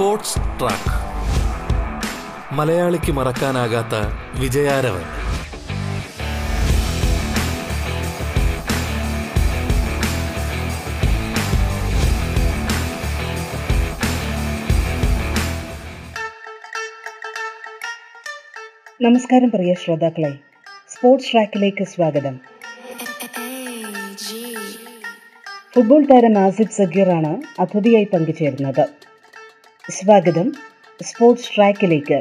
Sports 0.00 0.34
track. 0.34 0.92
മലയാളിക്ക് 2.54 3.12
മറക്കാനാകാത്ത 3.12 3.94
വിജയാരവൻ. 4.40 5.02
നമസ്കാരം 19.00 19.50
പ്രിയ 19.50 19.74
ശ്രോതാക്കളെ. 19.74 20.30
സ്പോർട്സ് 20.88 21.32
ട്രാക്കിലേക്ക് 21.32 21.84
സ്വാഗതം. 21.84 22.40
ഫുട്ബോൾ 25.74 26.04
താരം 26.04 26.38
ആസിഫ് 26.38 26.76
സഗീറാണ് 26.76 27.60
അതിഥിയായി 27.60 28.04
പങ്കുചേരുന്നത്. 28.04 29.09
സ്വാഗതം. 29.90 30.52
സ്പോർട്സ് 31.02 31.56
ട്രാക്കിലേക്ക് 31.56 32.20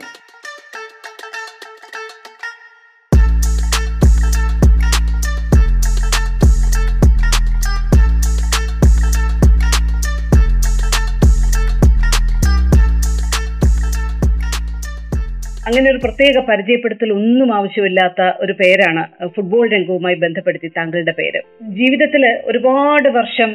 പ്രത്യേക 16.20 16.40
പരിചയപ്പെടുത്തൽ 16.46 17.10
ഒന്നും 17.18 17.50
ആവശ്യമില്ലാത്ത 17.58 18.22
ഒരു 18.44 18.54
പേരാണ് 18.62 19.04
ഫുട്ബോൾ 19.36 19.66
രംഗവുമായി 19.74 20.18
ബന്ധപ്പെടുത്തി 20.24 20.70
താങ്കളുടെ 20.78 21.14
പേര്. 21.20 21.40
ജീവിതത്തിൽ 21.78 22.24
ഒരുപാട് 22.46 23.08
വർഷം 23.18 23.52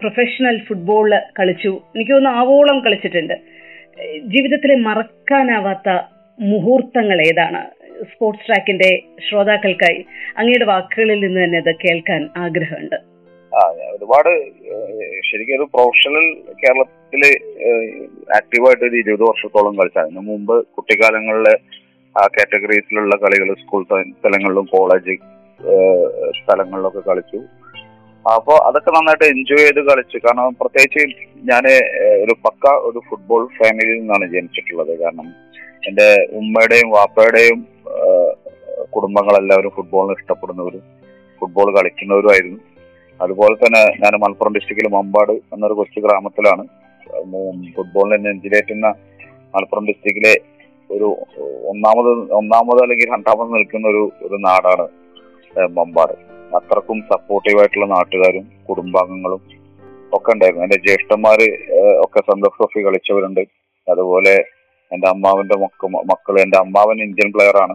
പ്രൊഫഷണൽ 0.00 0.56
ഫുട്ബോൾ 0.68 1.10
കളിച്ചു. 1.38 1.72
എനിക്ക് 1.94 2.12
തോന്നുന്നു 2.12 2.38
ആവോളം 2.42 2.78
കളിച്ചിട്ടുണ്ട്. 2.84 3.34
ജീവിതത്തിലെ 4.34 4.76
മറക്കാനാവാത്ത 4.86 5.88
മുഹൂർത്തങ്ങൾ 6.38 7.20
ഏതാണ്? 7.26 7.62
സ്പോർട്സ് 8.12 8.46
ട്രാക്കിന്റെ 8.46 8.90
ശ്രോതാക്കൾക്കായി 9.28 10.00
അങ്ങയുടെ 10.38 10.68
വാക്കുകളിൽ 10.72 11.20
നിന്ന് 11.26 11.42
തന്നെ 11.44 11.60
അത് 11.64 11.72
കേൾക്കാൻ 11.84 12.22
ആഗ്രഹമുണ്ട്. 12.44 12.98
ആ 13.52 13.64
ഒരുപാട് 13.96 14.32
ശരിക്കും 15.28 15.56
ഒരു 15.58 15.66
പ്രൊഫഷണൽ 15.74 16.26
കേരളത്തിൽ 16.62 17.22
ആക്റ്റീവായിട്ട് 18.38 18.84
ഒരു 18.84 18.96
ഇരുപത് 19.02 19.26
വർഷത്തോളം 19.30 19.76
കളിച്ചാണ് 19.80 20.08
ഇതിനു 20.08 20.24
മുമ്പ് 20.30 20.56
കുട്ടിക്കാലങ്ങളിലെ 20.76 21.54
ആ 22.18 22.22
കാറ്റഗറീസിലുള്ള 22.34 23.14
കളികൾ 23.22 23.48
സ്കൂൾ 23.62 23.82
സ്ഥലങ്ങളിലും 23.88 24.66
കോളേജ് 24.74 25.14
സ്ഥലങ്ങളിലൊക്കെ 26.38 27.02
കളിച്ചു. 27.08 27.38
അപ്പോൾ 28.26 28.56
അതൊക്കെ 28.68 28.90
നന്നായിട്ട് 28.94 29.26
എൻജോയ് 29.34 29.64
ചെയ്ത് 29.66 29.80
കളിച്ചു. 29.90 30.16
കാരണം 30.24 30.56
പ്രത്യേകിച്ച് 30.60 31.02
ഞാൻ 31.50 31.64
ഒരു 32.24 32.34
പക്ക 32.46 32.72
ഒരു 32.88 33.00
ഫുട്ബോൾ 33.08 33.42
ഫാമിലിയിൽ 33.58 34.00
നിന്നാണ് 34.00 34.26
ജനിച്ചിട്ടുള്ളത്. 34.34 34.92
കാരണം 35.02 35.28
എന്റെ 35.88 36.08
ഉമ്മയുടെയും 36.40 36.88
വാപ്പയുടെയും 36.96 37.60
കുടുംബങ്ങളെല്ലാവരും 38.94 39.72
ഫുട്ബോളിന് 39.76 40.16
ഇഷ്ടപ്പെടുന്നവരും 40.18 40.82
ഫുട്ബോൾ 41.40 41.68
കളിക്കുന്നവരുമായിരുന്നു 41.76 42.60
അതുപോലെ 43.20 43.54
തന്നെ 43.62 43.82
ഞാൻ 44.02 44.12
മലപ്പുറം 44.22 44.54
ഡിസ്ട്രിക്റ്റിൽ 44.56 44.88
മമ്പാട് 44.96 45.32
എന്നൊരു 45.54 45.74
കൊച്ചു 45.78 46.00
ഗ്രാമത്തിലാണ്. 46.04 46.62
ഫുട്ബോളിനെ 47.76 48.18
നെഞ്ചിലേറ്റുന്ന 48.26 48.88
മലപ്പുറം 49.54 49.86
ഡിസ്ട്രിക്റ്റിലെ 49.90 50.34
ഒരു 50.90 51.08
ഒന്നാമത് 51.72 52.10
ഒന്നാമത് 52.38 52.80
അല്ലെങ്കിൽ 52.82 53.12
രണ്ടാമത് 53.14 53.50
നിൽക്കുന്ന 53.54 53.88
ഒരു 53.88 54.02
ഒരു 54.22 54.36
നാടാണ് 54.46 54.86
മമ്പാട്. 55.78 56.14
അത്രക്കും 56.56 56.98
സപ്പോർട്ടീവായിട്ടുള്ള 57.10 57.86
നാട്ടുകാരും 57.86 58.44
കുടുംബാംഗങ്ങളും 58.68 59.42
ഒക്കെ 60.12 60.32
ഉണ്ടായിരുന്നു. 60.32 60.64
എന്റെ 60.64 60.78
ജ്യേഷ്ഠന്മാര് 60.86 61.46
ഒക്കെ 62.04 62.20
സന്തോഷ് 62.30 62.58
ട്രോഫി 62.58 62.80
കളിച്ചവരുണ്ട്. 62.86 63.42
അതുപോലെ 63.90 64.34
എന്റെ 64.92 65.06
അമ്മാവന്റെ 65.08 65.56
മക്ക 65.64 65.90
മക്കൾ 66.10 66.40
എന്റെ 66.40 66.58
അമ്മാവൻ 66.58 66.98
ഇന്ത്യൻ 67.02 67.28
പ്ലെയർ 67.32 67.56
ആണ്. 67.64 67.74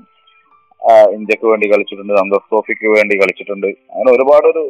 ഇന്ത്യയ്ക്ക് 1.17 1.45
വേണ്ടി 1.51 1.67
കളിച്ചിട്ടുണ്ട് 1.71 2.13
സന്തോഷ് 2.13 2.49
ട്രോഫിക്ക് 2.49 2.87
വേണ്ടി 2.95 3.15
കളിച്ചിട്ടുണ്ട്. 3.21 3.67
അങ്ങനെ 3.67 4.09
ഒരുപാട് 4.15 4.47
ഒരു 4.53 4.63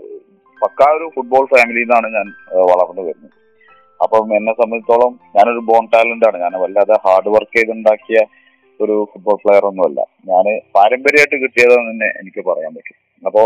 പക്കാ 0.64 0.86
ഒരു 0.98 1.08
ഫുട്ബോൾ 1.16 1.46
ഫാമിലിയിൽ 1.54 1.88
നിന്നാണ് 1.88 2.08
ഞാൻ 2.16 2.28
വളർന്നു 2.70 3.02
വരുന്നത്. 3.02 3.34
അപ്പം 4.04 4.36
എന്നെ 4.38 4.54
സംബന്ധിച്ചോളം 4.54 5.12
ഞാനൊരു 5.36 5.62
ബോൺ 5.70 5.84
ടാലന്റ് 5.94 6.26
ആണ്. 6.28 6.38
ഞാൻ 6.44 6.54
വല്ലാതെ 6.62 6.96
ഹാർഡ് 7.06 7.30
വർക്ക് 7.36 7.58
ചെയ്തുണ്ടാക്കിയ 7.58 8.20
ഒരു 8.84 8.96
ഫുട്ബോൾ 9.12 9.38
പ്ലെയർ 9.44 9.64
ഒന്നുമല്ല. 9.70 10.00
ഞാൻ 10.32 10.46
പാരമ്പര്യമായിട്ട് 10.76 11.38
കിട്ടിയതെന്ന് 11.44 11.92
തന്നെ 11.92 12.10
എനിക്ക് 12.22 12.42
പറയാൻ 12.50 12.72
പറ്റും. 12.78 12.98
അപ്പോ 13.28 13.44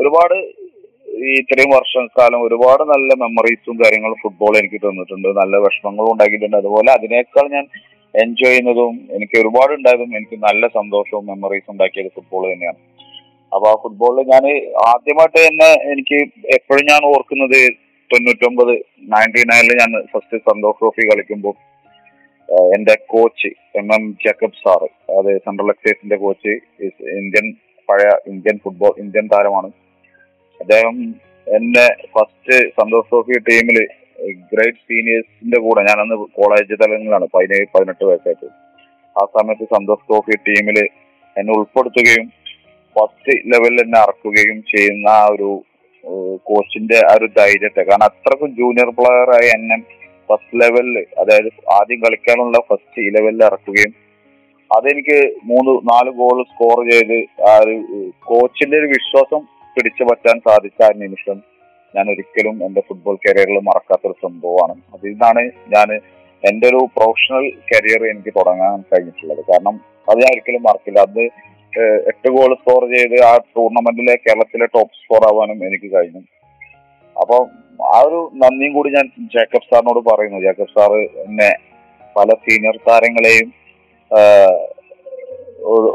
ഒരുപാട് 0.00 0.36
ഈ 1.26 1.30
ഇത്രയും 1.40 1.70
വർഷക്കാലം 1.76 2.40
ഒരുപാട് 2.46 2.82
നല്ല 2.92 3.10
മെമ്മറീസും 3.22 3.76
കാര്യങ്ങളും 3.82 4.18
ഫുട്ബോൾ 4.24 4.52
എനിക്ക് 4.60 4.78
തന്നിട്ടുണ്ട്. 4.86 5.28
നല്ല 5.40 5.56
വിഷമങ്ങളും 5.66 6.10
ഉണ്ടാക്കിയിട്ടുണ്ട്. 6.14 6.58
അതുപോലെ 6.62 6.90
അതിനേക്കാൾ 6.96 7.46
ഞാൻ 7.56 7.64
എൻജോയ് 8.22 8.52
ചെയ്യുന്നതും 8.52 8.94
എനിക്ക് 9.16 9.36
ഒരുപാട് 9.42 9.72
ഉണ്ടായതും 9.78 10.10
എനിക്ക് 10.18 10.36
നല്ല 10.46 10.68
സന്തോഷവും 10.78 11.24
മെമ്മറീസും 11.30 11.72
ഉണ്ടാക്കിയത് 11.74 12.10
ഫുട്ബോൾ 12.16 12.44
തന്നെയാണ്. 12.52 12.80
അപ്പൊ 13.52 13.66
ആ 13.72 13.74
ഫുട്ബോളിൽ 13.82 14.26
ഞാൻ 14.32 14.44
ആദ്യമായിട്ട് 14.92 15.38
തന്നെ 15.46 15.68
എനിക്ക് 15.92 16.18
എപ്പോഴും 16.56 16.84
ഞാൻ 16.92 17.02
ഓർക്കുന്നത് 17.12 17.60
തൊണ്ണൂറ്റൊമ്പത് 18.10 18.72
നയന്റി 19.14 19.42
നയനിൽ 19.50 19.72
ഞാൻ 19.82 19.92
ഫസ്റ്റ് 20.12 20.38
സന്തോഷ് 20.50 20.78
ട്രോഫി 20.80 21.02
കളിക്കുമ്പോൾ 21.08 21.54
എന്റെ 22.74 22.94
coach 23.12 23.48
M 23.80 23.88
M 23.96 24.04
Jacob 24.24 24.60
sir 24.62 24.88
അത് 25.16 25.30
സെൻട്രൽ 25.46 25.70
എക്സൈസിന്റെ 25.72 26.16
കോച്ച് 26.24 26.52
ഇന്ത്യൻ 27.20 27.46
പഴയ 27.88 28.10
ഇന്ത്യൻ 28.32 28.56
ഫുട്ബോൾ 28.64 28.92
ഇന്ത്യൻ 29.02 29.26
താരമാണ്. 29.34 29.68
അദ്ദേഹം 30.60 30.96
എന്നെ 31.46 31.86
ഫസ്റ്റ് 32.14 32.56
സന്തോഷ് 32.78 33.08
ട്രോഫി 33.10 33.36
ടീമിൽ 33.48 33.78
ഗ്രേറ്റ് 34.52 34.82
സീനിയേഴ്സിന്റെ 34.88 35.58
കൂടെ 35.66 35.82
ഞാനന്ന് 35.88 36.16
കോളേജ് 36.38 36.80
തലങ്ങളിലാണ് 36.82 37.26
പതിനേഴ് 37.34 37.66
പതിനെട്ട് 37.74 38.04
വയസ്സായിട്ട്. 38.10 38.48
ആ 39.16 39.22
സമയത്ത് 39.36 39.66
സന്തോഷ് 39.76 40.06
ട്രോഫി 40.08 40.36
ടീമിൽ 40.48 40.78
എന്നെ 41.36 41.52
ഉൾപ്പെടുത്തുകയും 41.58 42.26
ഫസ്റ്റ് 42.96 43.34
ലെവലിൽ 43.52 43.80
എന്നെ 43.84 43.98
അറക്കുകയും 44.04 44.58
ചെയ്യുന്ന 44.72 45.08
ആ 45.20 45.24
ഒരു 45.34 45.50
കോച്ചിന്റെ 46.48 46.98
ആ 47.10 47.12
ഒരു 47.18 47.26
ധൈര്യത്തെ 47.38 47.82
കാരണം 47.88 48.08
അത്രക്കും 48.10 48.50
ജൂനിയർ 48.60 48.90
പ്ലെയർ 48.98 49.30
ആയി 49.38 49.48
എന്നെ 49.56 49.76
ഫസ്റ്റ് 50.28 50.60
ലെവലിൽ 50.62 50.96
അതായത് 51.20 51.50
ആദ്യം 51.78 52.00
കളിക്കാനുള്ള 52.04 52.58
ഫസ്റ്റ് 52.70 53.06
ലെവലിൽ 53.16 53.42
ഇറക്കുകയും 53.48 53.92
അതെനിക്ക് 54.70 55.18
മൂന്ന് 55.50 55.72
നാല് 55.90 56.10
ഗോൾ 56.20 56.38
സ്കോർ 56.50 56.78
ചെയ്ത് 56.90 57.18
ആ 57.50 57.52
ഒരു 57.62 57.74
കോച്ചിന്റെ 58.30 58.76
ഒരു 58.80 58.88
വിശ്വാസം 58.96 59.40
പിടിച്ചു 59.76 60.04
പറ്റാൻ 60.10 60.36
സാധിച്ച 60.46 60.80
ആ 60.88 60.90
നിമിഷം 61.04 61.38
ഞാൻ 61.94 62.06
ഒരിക്കലും 62.12 62.56
എന്റെ 62.66 62.80
ഫുട്ബോൾ 62.88 63.16
കരിയറിൽ 63.26 63.58
മറക്കാത്തൊരു 63.68 64.16
സംഭവമാണ്. 64.24 64.74
അതിൽ 64.94 65.10
നിന്നാണ് 65.12 65.42
ഞാൻ 65.74 65.88
എന്റെ 66.44 66.66
ഒരു 66.70 66.80
പ്രൊഫഷണൽ 66.96 67.44
കരിയർ 67.70 68.02
എനിക്ക് 68.10 68.32
തുടങ്ങാൻ 68.38 68.76
കഴിഞ്ഞിട്ടുള്ളത്. 68.90 69.42
കാരണം 69.50 69.76
അത് 70.08 70.18
ഞാൻ 70.24 70.30
ഒരിക്കലും 70.34 70.62
മറക്കില്ല. 70.68 71.00
അത് 71.08 71.22
എട്ട് 72.10 72.28
ഗോൾ 72.34 72.50
സ്കോർ 72.60 72.82
ചെയ്ത് 72.92 73.16
ആ 73.28 73.32
ടൂർണമെന്റിലെ 73.54 74.14
കേരളത്തിലെ 74.26 74.66
ടോപ്പ് 74.76 74.98
സ്കോർ 75.00 75.24
ആവാനും 75.30 75.58
എനിക്ക് 75.68 75.88
കഴിഞ്ഞു. 75.94 76.20
അപ്പോൾ 77.22 77.40
ആ 77.96 77.98
ഒരു 78.06 78.20
നന്ദിയും 78.42 78.72
കൂടി 78.76 78.88
ഞാൻ 78.96 79.06
ജേക്കബ് 79.34 79.68
സാറിനോട് 79.70 80.00
പറയുന്നു. 80.10 80.38
ജേക്കബ് 80.46 80.74
സാറ് 80.76 81.00
എന്നെ 81.24 81.50
പല 82.16 82.28
സീനിയർ 82.44 82.76
താരങ്ങളെയും 82.88 83.48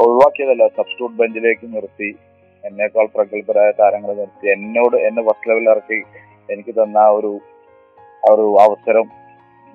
ഒഴിവാക്കിയതല്ല 0.05 0.63
സബ്സ്റ്റിറ്റ്യൂട്ട് 0.77 1.17
ബെഞ്ചിലേക്ക് 1.21 1.65
നിർത്തി 1.75 2.09
എന്നേക്കാൾ 2.63 3.05
പ്രഗത്ഭരായ 3.15 3.69
താരങ്ങളെ 3.79 4.15
നിർത്തി 4.19 4.47
എന്നോട് 4.55 4.95
എന്നെ 5.07 5.21
ഫസ്റ്റ് 5.27 5.49
ലെവലിൽ 5.49 5.69
ഇറക്കി 5.73 5.99
എനിക്ക് 6.53 6.73
തന്ന 6.79 6.97
ആ 7.07 7.09
ഒരു 7.17 7.31
ഒരു 8.31 8.45
അവസരം 8.65 9.07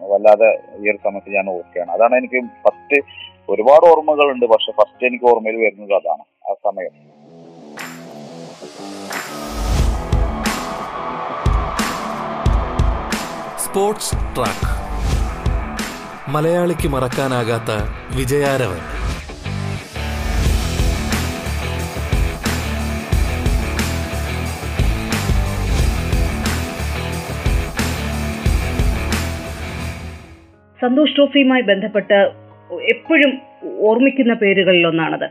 വല്ലാതെ 0.00 0.48
ഈ 0.82 0.84
ഒരു 0.92 0.98
സമയത്ത് 1.06 1.31
ഞാൻ 1.38 1.47
ഓർക്കുകയാണ്. 1.54 1.91
അതാണ് 1.97 2.14
എനിക്ക് 2.20 2.41
ഫസ്റ്റ് 2.64 2.98
ഒരുപാട് 3.53 3.84
ഓർമ്മകളുണ്ട്. 3.91 4.47
പക്ഷെ 4.53 4.72
ഫസ്റ്റ് 4.81 5.06
എനിക്ക് 5.08 5.26
ഓർമ്മയിൽ 5.32 5.56
വരുന്നത് 5.64 5.94
അതാണ് 6.00 6.25
ആ 6.48 6.54
സമയം. 6.66 6.92
Sports 13.78 14.14
track. 14.36 14.70
മലയാളിക്ക് 16.30 16.88
മറക്കാനാകാത്ത 16.88 17.70
വിജയാരവൻ. 18.19 18.80
സന്തോഷ് 30.80 31.16
ട്രോഫിയുമായി 31.16 31.62
ബന്ധപ്പെട്ട് 31.62 32.14
എപ്പോഴും 32.72 33.38
ഓർമ്മിക്കുന്ന 33.78 34.34
പേരുകളിലൊന്നാണത്. 34.34 35.30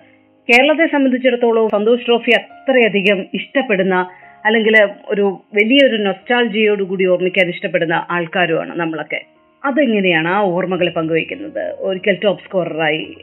കേരളത്തെ 0.49 0.87
സംബന്ധിച്ചിടത്തോളം 0.91 1.69
സന്തോഷ് 1.69 2.05
ട്രോഫി 2.05 2.31
അത്രയധികം 2.31 3.25
ഇഷ്ടപ്പെടുന്ന 3.33 4.09
അല്ലെങ്കിൽ 4.47 4.87
ഒരു 5.09 5.41
വലിയൊരു 5.53 5.97
നൊസ്റ്റാൾജിയോടുകൂടി 5.97 7.05
ഓർമ്മിക്കാൻ 7.05 7.49
ഇഷ്ടപ്പെടുന്ന 7.49 8.07
ആൾക്കാരുമാണ് 8.09 8.79
നമ്മളൊക്കെ. 8.79 9.21
അതെങ്ങനെയാണ് 9.65 10.27
ആ 10.27 10.41
ഓർമ്മകൾ 10.41 10.89
പങ്കുവയ്ക്കുന്നത്? 10.89 11.75
ഒരിക്കൽ 11.79 12.17
ടോപ്പ് 12.23 12.43
സ്കോററായി 12.43 13.17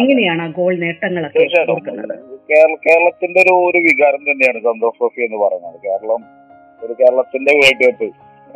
എങ്ങനെയാണ് 0.00 0.42
ആ 0.42 0.46
ഗോൾ 0.46 0.76
നേട്ടങ്ങളൊക്കെ 0.76 1.38
കേരളത്തിന്റെ 1.38 3.40
ഒരു 3.40 3.52
ഒരു 3.52 3.78
വികാരം 3.78 4.16
തന്നെയാണ് 4.16 4.58
സന്തോഷ് 4.58 4.98
ട്രോഫി 4.98 5.20
എന്ന് 5.20 5.36
പറയുന്നത്. 5.36 5.80
കേരളം 5.84 6.24
ഒരു 6.82 6.92
കേരളത്തിന്റെ 6.92 7.52
വേൾഡ് 7.52 7.86
കപ്പ് 7.86 8.04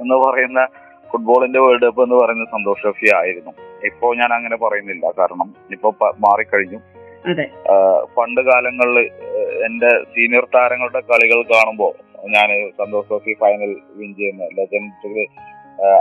എന്ന് 0.01 0.15
പറയുന്ന 0.15 0.69
ഫുട്ബോളിന്റെ 1.11 1.61
വേൾഡ് 1.61 1.83
കപ്പ് 1.83 2.03
എന്ന് 2.03 2.17
പറയുന്ന 2.17 2.45
സന്തോഷ് 2.45 2.83
ട്രോഫി 2.83 3.17
ആയിരുന്നു. 3.17 3.51
ഇപ്പോ 3.87 4.15
ഞാൻ 4.15 4.33
അങ്ങനെ 4.33 4.57
പറയുന്നില്ല. 4.57 5.13
കാരണം 5.19 5.55
ഇപ്പൊ 5.71 5.93
മാറിക്കഴിഞ്ഞു. 6.01 6.79
അതെ. 7.27 7.51
പണ്ട് 8.19 8.41
കാലങ്ങളിൽ 8.41 9.11
എന്റെ 9.67 9.91
സീനിയർ 10.13 10.45
താരങ്ങളുടെ 10.55 11.01
കളികൾ 11.11 11.41
കാണുമ്പോൾ 11.53 11.93
ഞാൻ 12.35 12.49
സന്തോഷ് 12.79 13.09
ട്രോഫി 13.09 13.33
ഫൈനൽ 13.43 13.73
വിൻ 13.99 14.11
ചെയ്യുന്ന 14.19 14.45
ലെജൻഡ് 14.59 15.25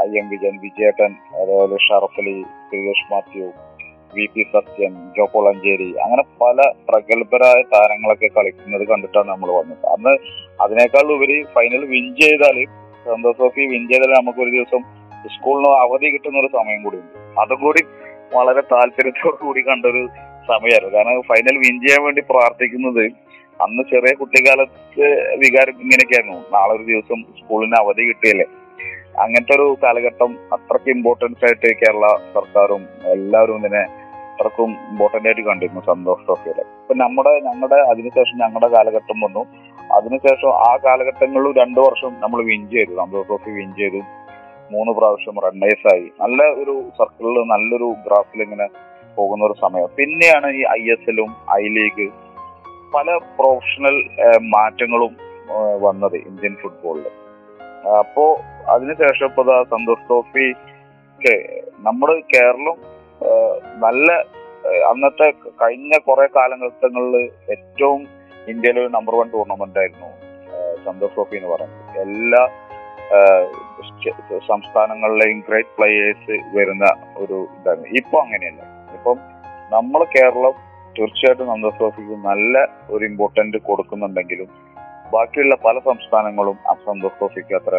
ഐ 0.06 0.12
എം 0.22 0.28
വിജയൻ 0.34 0.56
വിജയേട്ടൻ 0.66 1.12
അതേപോലെ 1.40 1.78
Sharafali 1.88 2.36
Sreekesh 2.68 3.06
Mathew 3.12 3.48
V 4.16 4.26
P 4.34 4.44
Sathyan 4.54 4.94
Ancheri 5.52 5.90
അങ്ങനെ 6.06 6.24
പല 6.42 6.60
പ്രഗത്ഭരായ 6.88 7.60
താരങ്ങളൊക്കെ 7.74 8.30
കളിക്കുന്നത് 8.38 8.86
കണ്ടിട്ടാണ് 8.92 9.30
നമ്മൾ 9.34 9.50
വന്നത്. 9.60 9.84
അന്ന് 9.94 10.14
അതിനേക്കാൾ 10.64 11.12
ഉപരി 11.16 11.38
ഫൈനൽ 11.56 11.84
വിൻ 11.94 12.08
ചെയ്താൽ 12.22 12.58
സന്തോഷ് 13.10 13.38
ട്രോഫി 13.40 13.66
വിൻ 13.74 13.84
ചെയ്താൽ 13.92 14.12
നമുക്ക് 14.20 14.42
ഒരു 14.46 14.52
ദിവസം 14.58 14.82
സ്കൂളിന് 15.36 15.72
അവധി 15.84 16.08
കിട്ടുന്ന 16.14 16.38
ഒരു 16.44 16.50
സമയം 16.58 16.82
കൂടി 16.84 16.98
ഉണ്ട്. 17.04 17.18
അതും 17.42 17.60
കൂടി 17.66 17.82
വളരെ 18.36 18.62
താല്പര്യത്തോടു 18.74 19.38
കൂടി 19.46 19.62
കണ്ടൊരു 19.70 20.04
സമയമായിരുന്നു. 20.50 20.94
കാരണം 20.98 21.24
ഫൈനൽ 21.32 21.56
വിൻ 21.64 21.76
ചെയ്യാൻ 21.86 22.02
വേണ്ടി 22.08 22.22
പ്രാർത്ഥിക്കുന്നത് 22.32 23.04
അന്ന് 23.62 23.84
ചെറിയ 23.84 24.14
കുട്ടിക്കാലത്ത് 24.14 25.08
വികാരം 25.36 25.76
ഇങ്ങനെയൊക്കെയായിരുന്നു. 25.82 26.38
നാളെ 26.58 26.74
ഒരു 26.76 26.84
ദിവസം 26.84 27.22
സ്കൂളിന് 27.40 27.78
അവധി 27.80 28.04
കിട്ടിയല്ലേ. 28.08 28.46
അങ്ങനത്തെ 29.24 29.54
ഒരു 29.56 29.78
കാലഘട്ടം 29.84 30.32
അത്രയ്ക്ക് 30.54 30.90
ഇമ്പോർട്ടൻസ് 30.90 31.46
ആയിട്ട് 31.46 31.70
കേരള 31.82 32.08
സർക്കാരും 32.34 32.84
എല്ലാവരും 33.06 33.58
ഇതിനെ 33.60 33.82
അത്രക്കും 34.30 34.70
ഇമ്പോർട്ടന്റ് 34.90 35.28
ആയിട്ട് 35.28 35.42
കണ്ടിരുന്നു 35.42 35.82
സന്തോഷമൊക്കെ 35.82 36.50
ഇപ്പൊ 36.50 36.94
നമ്മുടെ 36.94 37.40
ഞങ്ങളുടെ 37.40 37.76
അതിനുശേഷം 37.76 38.38
ഞങ്ങളുടെ 38.38 38.68
കാലഘട്ടം 38.68 39.20
വന്നു. 39.20 39.44
അതിനുശേഷം 39.94 40.52
ആ 40.68 40.78
കാലഘട്ടങ്ങളിൽ 40.86 41.52
രണ്ടു 41.62 41.80
വർഷം 41.80 42.16
നമ്മൾ 42.20 42.44
വിൻ 42.44 42.70
ചെയ്തു. 42.70 42.94
സന്തോഷ് 42.96 43.28
ട്രോഫി 43.28 43.52
വിൻ 43.52 43.72
ചെയ്തു. 43.82 44.02
മൂന്ന് 44.72 44.92
പ്രാവശ്യം 44.92 45.42
റണ്ണേഴ്സ് 45.46 45.88
ആയി. 45.94 46.08
നല്ല 46.22 46.44
ഒരു 46.62 46.74
സർക്കിളിൽ 46.98 47.38
നല്ലൊരു 47.54 47.96
ഗ്രാഫിൽ 48.08 48.44
ഇങ്ങനെ 48.44 48.68
പോകുന്ന 49.16 49.46
ഒരു 49.46 49.56
സമയം. 49.62 49.90
പിന്നെയാണ് 49.98 50.48
ഈ 50.60 50.62
ഐ 50.80 50.82
എസ് 50.94 51.10
എല്ലും 51.10 51.32
ഐ 51.58 51.64
ലീഗ് 51.78 52.08
പല 52.94 53.18
പ്രൊഫഷണൽ 53.38 53.98
മാറ്റങ്ങളും 54.54 55.14
വന്നത് 55.86 56.16
ഇന്ത്യൻ 56.30 56.54
ഫുട്ബോളിൽ 56.62 57.08
അപ്പോ 58.00 58.26
അതിനുശേഷം 58.74 59.26
ഇപ്പൊ 59.30 59.44
സന്തോഷ് 59.74 60.06
ട്രോഫി 60.08 60.48
നമ്മുടെ 61.88 62.16
കേരളം 62.34 62.78
നല്ല 63.86 64.12
അന്നത്തെ 64.90 65.28
കഴിഞ്ഞ 65.62 65.94
കുറെ 66.08 66.26
കാലഘട്ടങ്ങളിൽ 66.36 67.16
ഏറ്റവും 67.56 68.02
ഇന്ത്യയിലെ 68.52 68.80
ഒരു 68.84 68.92
നമ്പർ 68.98 69.14
വൺ 69.20 69.28
ടൂർണമെന്റ് 69.34 69.80
ആയിരുന്നു 69.80 70.10
സന്തോഷ് 70.86 71.16
ട്രോഫി 71.16 71.36
എന്ന് 71.40 71.50
പറയുന്നത്. 71.54 72.00
എല്ലാ 72.06 72.42
സംസ്ഥാനങ്ങളിലെയും 74.52 75.40
ഗ്രേറ്റ് 75.48 75.76
പ്ലേയേഴ്സ് 75.78 76.36
വരുന്ന 76.58 76.86
ഒരു 77.18 77.38
ഇതായിരുന്നു. 77.58 77.90
ഇപ്പൊ 78.02 78.18
അങ്ങനെയല്ല. 78.24 78.62
ഇപ്പം 78.98 79.18
നമ്മൾ 79.76 80.02
കേരളം 80.16 80.56
തീർച്ചയായിട്ടും 80.96 81.72
ട്രോഫിക്ക് 81.78 82.16
നല്ല 82.30 82.56
ഒരു 82.94 83.04
ഇമ്പോർട്ടന്റ് 83.12 83.58
കൊടുക്കുന്നുണ്ടെങ്കിലും 83.70 84.50
ബാക്കിയുള്ള 85.14 85.56
പല 85.66 85.76
സംസ്ഥാനങ്ങളും 85.90 86.58
ആ 86.72 86.74
സന്തോഷ് 86.88 87.18
ട്രോഫിക്ക് 87.20 87.54
അത്ര 87.60 87.76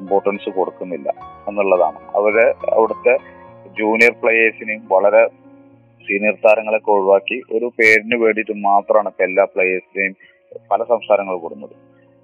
ഇമ്പോർട്ടൻസ് 0.00 0.50
കൊടുക്കുന്നില്ല 0.58 1.08
എന്നുള്ളതാണ്. 1.48 1.98
അവർ 2.18 2.36
അവിടുത്തെ 2.76 3.14
ജൂനിയർ 3.78 4.12
പ്ലേയേഴ്സിനെയും 4.22 4.82
വളരെ 4.94 5.22
സീനിയർ 6.06 6.34
താരങ്ങളൊക്കെ 6.44 6.90
ഒഴിവാക്കി 6.90 7.36
ഒരു 7.56 7.66
പേരിന് 7.78 8.16
വേണ്ടിയിട്ട് 8.24 8.54
മാത്രമാണ് 8.68 9.08
ഇപ്പൊ 9.12 9.24
എല്ലാ 9.24 9.44
പ്ലേയേഴ്സിനെയും 9.54 10.14
പല 10.70 10.80
സംസ്ഥാനങ്ങളും 10.92 11.40
കൊടുക്കുന്നത്. 11.44 11.74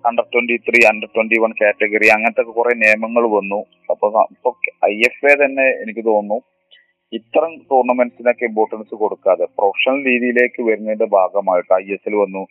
Under 0.05 0.25
twenty 0.33 0.57
three 0.67 0.79
under 0.91 1.09
twenty 1.15 1.37
one 1.43 1.53
category 1.61 2.09
അങ്ങനത്തെ 2.17 2.43
കുറെ 2.59 2.73
നിയമങ്ങൾ 2.85 3.25
വന്നു. 3.39 3.61
അപ്പൊ 3.91 4.07
ഇപ്പൊ 4.35 4.51
ഐ 4.91 4.95
എഫ് 5.09 5.27
എ 5.33 5.35
തന്നെ 5.45 5.67
എനിക്ക് 5.83 6.03
തോന്നുന്നു 6.11 6.39
ഇത്തരം 7.13 7.53
ടൂർണമെന്റ്സിനൊക്കെ 7.71 8.45
ഇമ്പോർട്ടൻസ് 8.45 8.95
കൊടുക്കാതെ 8.95 9.45
പ്രൊഫഷണൽ 9.59 9.99
രീതിയിലേക്ക് 10.07 10.61
വരുന്നതിന്റെ 10.69 11.05
ഭാഗമായിട്ട് 11.05 11.73
ഐ 11.75 11.87
എസ് 11.95 12.09
എൽ 12.09 12.15
വന്നു 12.15 12.43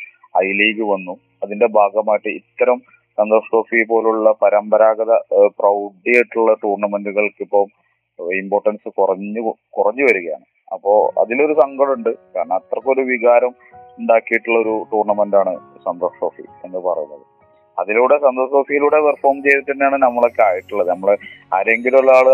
ഐ 0.44 0.48
ലീഗ് 0.52 0.84
വന്നു. 0.94 1.14
അതിന്റെ 1.44 1.68
ഭാഗമായിട്ട് 1.68 2.30
ഇത്തരം 2.30 2.78
സന്തോഷ് 3.18 3.50
ട്രോഫി 3.52 3.86
പോലുള്ള 3.90 4.32
പരമ്പരാഗത 4.42 5.14
പ്രൗഢിയായിട്ടുള്ള 5.60 6.54
ടൂർണമെന്റുകൾക്ക് 6.54 7.42
ഇപ്പോൾ 7.42 7.66
ഇമ്പോർട്ടൻസ് 8.36 8.90
കുറഞ്ഞു 9.00 9.56
കുറഞ്ഞു 9.70 10.04
വരികയാണ്. 10.04 10.46
അപ്പോ 10.74 10.92
അതിലൊരു 11.22 11.54
സങ്കടമുണ്ട്. 11.54 12.10
കാരണം 12.36 12.56
അത്രക്കൊരു 12.56 13.02
വികാരം 13.02 13.54
ഉണ്ടാക്കിയിട്ടുള്ള 14.00 14.60
ഒരു 14.60 14.76
ടൂർണമെന്റ് 14.92 15.38
ആണ് 15.42 15.54
സന്തോഷ് 15.88 16.20
ട്രോഫി 16.20 16.46
എന്ന് 16.66 16.80
പറയുന്നത്. 16.80 17.26
അതിലൂടെ 17.80 18.16
സന്തോഷ് 18.28 18.52
ട്രോഫിയിലൂടെ 18.52 19.00
പെർഫോം 19.02 19.38
ചെയ്തിട്ട് 19.44 19.72
തന്നെയാണ് 19.72 19.96
നമ്മളൊക്കെ 19.96 20.44
ആയിട്ടുള്ളത്. 20.44 20.90
നമ്മൾ 20.90 21.18
ആരെങ്കിലും 21.54 22.00
ഉള്ള 22.00 22.12
ആൾ 22.12 22.30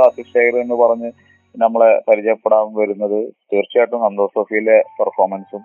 എന്ന് 0.66 0.76
പറഞ്ഞ് 0.84 1.12
നമ്മളെ 1.56 1.90
പരിചയപ്പെടാൻ 2.08 2.66
വരുന്നത് 2.80 3.20
തീർച്ചയായിട്ടും 3.52 4.04
സന്തോഷ് 4.08 4.34
ട്രോഫിയിലെ 4.36 4.78
പെർഫോമൻസും 4.98 5.64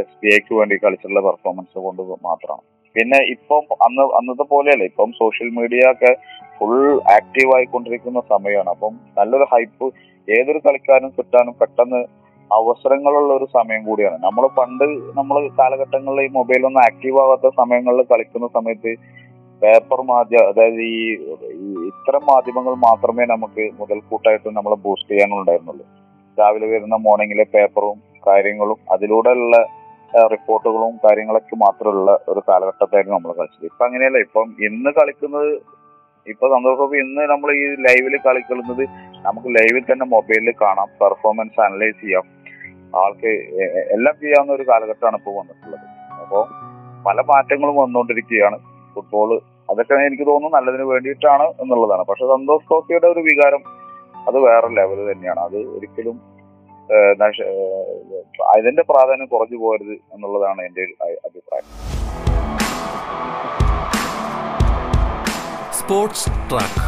എസ് 0.00 0.16
ബി 0.22 0.28
ഐക്ക് 0.36 0.52
വേണ്ടി 0.58 0.76
കളിച്ചിട്ടുള്ള 0.84 1.20
പെർഫോമൻസ് 1.28 1.78
കൊണ്ട് 1.86 2.02
മാത്രമാണ്. 2.28 2.64
പിന്നെ 2.96 3.18
ഇപ്പം 3.34 3.64
അന്ന് 3.86 4.04
അന്നത്തെ 4.18 4.44
പോലെയല്ല. 4.54 4.84
ഇപ്പം 4.90 5.10
സോഷ്യൽ 5.22 5.48
മീഡിയ 5.58 5.90
ഒക്കെ 5.94 6.12
ഫുൾ 6.58 6.74
ആക്റ്റീവ് 7.16 7.50
ആയിക്കൊണ്ടിരിക്കുന്ന 7.56 8.20
സമയമാണ്. 8.32 8.70
അപ്പം 8.74 8.94
നല്ലൊരു 9.18 9.46
ഹൈപ്പ് 9.52 9.86
ഏതൊരു 10.28 10.60
കളിക്കാരനും 10.66 11.12
കിട്ടാനും 11.18 11.54
പെട്ടെന്ന് 11.60 12.00
അവസരങ്ങളുള്ള 12.50 13.30
ഒരു 13.38 13.46
സമയം 13.58 13.82
കൂടിയാണ്. 13.88 14.18
നമ്മൾ 14.26 14.44
പണ്ട് 14.58 14.84
നമ്മൾ 15.18 15.36
കാലഘട്ടങ്ങളിൽ 15.60 16.20
ഈ 16.26 16.28
മൊബൈലൊന്നും 16.38 16.82
ആക്റ്റീവ് 16.88 17.18
ആവാത്ത 17.24 17.48
സമയങ്ങളിൽ 17.60 18.02
കളിക്കുന്ന 18.12 18.48
സമയത്ത് 18.56 18.92
പേപ്പർ 19.62 20.00
മാധ്യമ 20.12 20.42
അതായത് 20.50 20.80
ഈ 20.94 20.98
ഈ 21.55 21.55
ഇത്തരം 21.90 22.22
മാധ്യമങ്ങൾ 22.32 22.74
മാത്രമേ 22.88 23.24
നമുക്ക് 23.32 23.64
മുതൽക്കൂട്ടായിട്ട് 23.80 24.48
നമ്മളെ 24.58 24.76
ബൂസ്റ്റ് 24.84 25.10
ചെയ്യാനുണ്ടായിരുന്നുള്ളൂ. 25.10 25.84
രാവിലെ 26.38 26.66
വരുന്ന 26.72 26.96
മോർണിംഗിലെ 27.06 27.44
പേപ്പറും 27.54 27.98
കാര്യങ്ങളും 28.28 28.78
അതിലൂടെയുള്ള 28.94 29.56
റിപ്പോർട്ടുകളും 30.32 30.92
കാര്യങ്ങളൊക്കെ 31.04 31.56
മാത്രമുള്ള 31.56 32.10
ഒരു 32.32 32.40
കാലഘട്ടത്തായിരുന്നു 32.48 33.16
നമ്മൾ 33.16 33.32
കളിച്ചത്. 33.38 33.66
ഇപ്പൊ 33.70 33.82
അങ്ങനെയല്ല. 33.86 34.18
ഇപ്പം 34.26 34.46
ഇന്ന് 34.68 34.90
കളിക്കുന്നത് 34.98 35.50
ഇപ്പൊ 36.32 36.46
സന്തോഷ് 36.54 36.86
ഇന്ന് 37.02 37.22
നമ്മൾ 37.32 37.48
ഈ 37.60 37.64
ലൈവിൽ 37.86 38.14
കളിക്കുന്നത് 38.26 38.84
നമുക്ക് 39.26 39.48
ലൈവിൽ 39.56 39.84
തന്നെ 39.90 40.06
മൊബൈലിൽ 40.14 40.54
കാണാം 40.62 40.88
പെർഫോമൻസ് 41.02 41.60
അനലൈസ് 41.66 42.00
ചെയ്യാം. 42.04 42.24
ആൾക്ക് 43.02 43.30
എല്ലാം 43.96 44.14
ചെയ്യാവുന്ന 44.22 44.52
ഒരു 44.58 44.64
കാലഘട്ടമാണ് 44.70 45.16
ഇപ്പോൾ 45.20 45.34
വന്നിട്ടുള്ളത്. 45.40 45.84
അപ്പോൾ 46.22 46.42
പല 47.06 47.20
മാറ്റങ്ങളും 47.32 47.76
വന്നുകൊണ്ടിരിക്കുകയാണ്. 47.82 48.58
ഫുട്ബോൾ 48.94 49.30
അതൊക്കെ 49.70 49.94
എനിക്ക് 50.08 50.26
തോന്നുന്നു 50.26 50.56
നല്ലതിന് 50.56 50.82
വേണ്ടിയിട്ടാണ് 50.82 51.46
എന്നുള്ളതാണ്. 51.62 52.02
പക്ഷെ 52.10 52.24
സന്തോഷ് 52.34 52.68
ട്രോഫിയുടെ 52.68 53.06
ഒരു 53.06 53.22
വികാരം 53.28 53.62
അത് 54.28 54.38
വേറെ 54.38 54.68
ലെവൽ 54.78 55.00
തന്നെയാണ്. 55.12 55.40
അത് 55.40 55.58
ഒരിക്കലും 55.76 56.16
അതിന്റെ 58.54 58.82
പ്രാധാന്യം 58.90 59.28
കുറഞ്ഞു 59.32 59.58
പോകരുത് 59.62 59.94
എന്നുള്ളതാണ് 60.14 60.60
എന്റെ 60.66 60.82
അഭിപ്രായം. 61.28 61.68
Sports 65.78 66.30
track. 66.50 66.84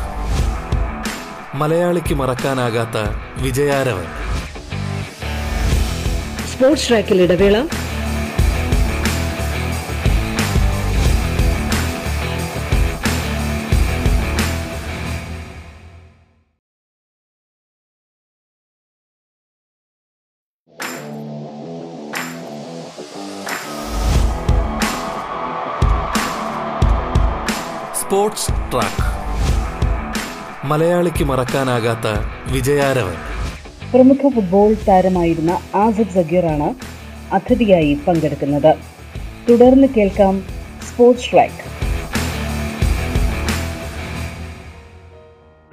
മലയാളിക്ക് 1.54 2.14
മറക്കാനാകാത്ത 2.14 2.96
വിജയാരവൻ. 3.44 4.08
സ്പോർട്സ് 6.52 6.88
ട്രാക്കിൽ 6.88 7.22
ഇടവേള. 7.22 7.56
Sports 28.08 28.48
track. 28.48 29.02
മലയാളിക്ക് 30.66 31.24
മറക്കാനാകാത്ത 31.24 32.06
വിജയാരവൻ. 32.54 33.14
പ്രമുഖ 33.92 34.34
ഫുട്ബോൾ 34.34 34.74
താരമായിരുന്ന 34.88 35.58
ആസിഫ് 35.74 36.14
സഗീറാണ് 36.14 36.74
അതിഥിയായി 37.34 37.98
പങ്കെടുക്കുന്നത്. 38.08 38.74
തുടർന്ന് 39.50 39.88
കേൾക്കാം 39.96 40.40
സ്പോർട്സ് 40.82 41.32
ട്രാക്ക്. 41.32 41.64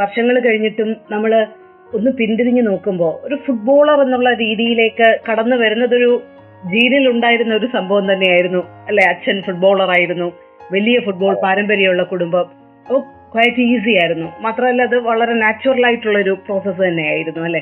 വർഷങ്ങൾ 0.02 0.40
കഴിഞ്ഞിട്ടും 0.40 0.96
നമ്മൾ 1.12 1.48
ഒന്ന് 1.94 2.12
പിന്തിരിഞ്ഞു 2.12 2.62
നോക്കുമ്പോൾ 2.62 3.28
ഒരു 3.28 3.36
ഫുട്ബോളർ 3.48 4.02
എന്നുള്ള 4.02 4.34
രീതിയിലേക്ക് 4.34 5.20
കടന്നു 5.32 5.56
വരുന്നതൊരു 5.56 6.24
ജീനിൽ 6.66 7.10
ഉണ്ടായിരുന്ന 7.10 7.56
ഒരു 7.56 7.66
സംഭവം 7.74 8.14
തന്നെയായിരുന്നു. 8.14 8.64
അല്ലെ? 8.88 9.10
അച്ഛൻ 9.10 9.42
ഫുട്ബോളർ 9.42 9.90
ആയിരുന്നു 9.90 10.45
വലിയ 10.74 11.00
ഫുട്ബോൾ 11.06 11.34
പാരമ്പര്യമുള്ള 11.44 12.04
കുടുംബം. 12.04 12.46
അപ്പോൾ 12.86 13.02
ക്വയറ്റ് 13.34 13.64
ഈസി 13.72 13.94
ആയിരുന്നു. 14.02 14.28
മാത്രമല്ല 14.46 14.82
അത് 14.90 14.98
വളരെ 15.08 15.34
നാച്ചുറൽ 15.34 15.86
ആയിട്ടുള്ള 15.86 16.18
ഒരു 16.20 16.34
പ്രോസസ്സ് 16.46 16.82
തന്നെയായിരുന്നു 16.88 17.42
അല്ലെ? 17.48 17.62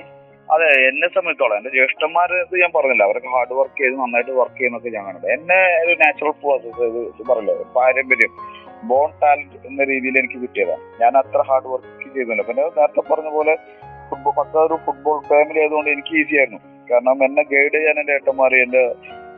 അതെ 0.54 0.68
എന്നെ 0.88 1.08
സംബന്ധിച്ചോളം 1.08 1.56
എന്റെ 1.58 1.70
ജ്യേഷ്ഠന്മാര് 1.70 2.38
ഞാൻ 2.62 2.72
പറഞ്ഞില്ല. 2.76 3.04
അവരൊക്കെ 3.04 3.30
ഹാർഡ് 3.36 3.54
വർക്ക് 3.60 3.78
ചെയ്ത് 3.82 3.96
നന്നായിട്ട് 4.00 4.32
വർക്ക് 4.32 4.58
ചെയ്യുന്നൊക്കെ 4.58 4.90
ഞാൻ 4.90 5.06
കണ്ടത് 5.06 5.32
എന്നെ 5.32 5.60
ഒരു 5.86 5.94
നാച്ചുറൽ 6.04 6.32
പ്രോസസ് 6.44 6.84
ഇത് 6.90 7.24
പാരമ്പര്യം 7.78 8.34
ബോൺ 8.90 9.10
ടാലന്റ് 9.22 9.68
എന്ന 9.68 9.84
രീതിയിൽ 9.84 10.18
എനിക്ക് 10.18 10.40
കിട്ടിയതാണ് 10.42 10.84
ഞാൻ 11.02 11.18
അത്ര 11.18 11.42
ഹാർഡ് 11.50 11.68
വർക്ക് 11.74 12.14
ചെയ്തില്ല. 12.16 12.42
പിന്നെ 12.42 12.64
നേരത്തെ 12.78 13.04
പറഞ്ഞ 13.12 13.30
പോലെ 13.30 13.56
ഫുട്ബോൾ 14.10 14.34
പക്ക 14.40 14.56
ഒരു 14.58 14.78
ഫുട്ബോൾ 14.86 15.18
ഫാമിലി 15.30 15.60
ആയതുകൊണ്ട് 15.60 15.90
എനിക്ക് 15.90 16.14
ഈസി 16.22 16.36
ആയിരുന്നു. 16.36 16.62
കാരണം 16.92 17.26
എന്നെ 17.26 17.44
ഗൈഡ് 17.44 17.74
ചെയ്യാൻ 17.74 18.00
എന്റെ 18.00 18.14
ഏട്ടന്മാർ 18.14 18.56
എന്റെ 18.56 18.84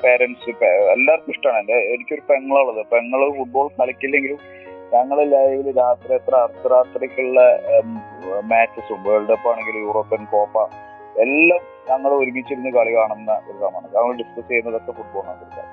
പേരൻസ് 0.05 0.49
എല്ലാവർക്കും 0.95 1.31
ഇഷ്ടമാണ് 1.33 1.59
എന്റെ 1.63 1.77
എനിക്കൊരു 1.93 2.23
പെങ്ങളുള്ളത്. 2.31 2.81
പെങ്ങൾ 2.93 3.21
ഫുട്ബോൾ 3.37 3.67
കളിക്കില്ലെങ്കിലും 3.79 4.39
ഞങ്ങൾ 4.93 5.17
ലൈവിൽ 5.33 5.67
രാത്രി 5.77 6.11
എത്ര 6.17 6.33
അർദ്ധരാത്രിക്കുള്ള 6.45 7.39
മാച്ചസും 8.51 8.99
വേൾഡ് 9.07 9.29
കപ്പ് 9.31 9.47
ആണെങ്കിലും 9.51 9.81
യൂറോപ്യൻ 9.87 10.23
കോപ്പ 10.33 10.57
എല്ലാം 11.23 11.61
ഞങ്ങൾ 11.89 12.11
ഒരുമിച്ചിരുന്ന് 12.21 12.71
കളി 12.77 12.91
കാണുന്ന 12.95 13.31
ഒരു 13.49 13.57
സമയമാണ്. 13.63 13.87
ഞങ്ങൾ 13.95 14.11
ഡിസ്കസ് 14.21 14.47
ചെയ്യുന്നതൊക്കെ 14.49 14.91
ഫുട്ബോളിനെ 14.97 15.35
കുറിച്ചാണ് 15.41 15.71